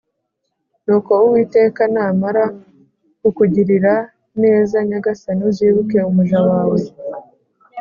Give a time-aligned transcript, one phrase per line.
[0.85, 2.45] Nuko Uwiteka namara
[3.19, 3.93] kukugirira
[4.41, 6.79] neza Nyagasani, uzibuke umuja wawe.